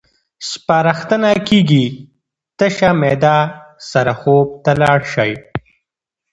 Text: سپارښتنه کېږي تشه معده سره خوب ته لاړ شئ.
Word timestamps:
سپارښتنه 0.49 1.31
کېږي 1.47 1.85
تشه 2.57 2.89
معده 3.01 3.37
سره 3.91 4.13
خوب 4.19 4.47
ته 4.63 4.71
لاړ 4.81 4.99
شئ. 5.13 5.31